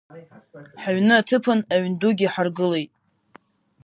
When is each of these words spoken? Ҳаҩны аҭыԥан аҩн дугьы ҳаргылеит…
Ҳаҩны 0.81 1.13
аҭыԥан 1.19 1.59
аҩн 1.73 1.93
дугьы 1.99 2.27
ҳаргылеит… 2.33 2.91